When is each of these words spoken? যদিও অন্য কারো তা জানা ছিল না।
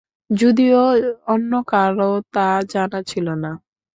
যদিও 0.31 0.81
অন্য 1.27 1.51
কারো 1.67 2.11
তা 2.33 2.41
জানা 2.71 2.99
ছিল 3.07 3.27
না। 3.43 3.51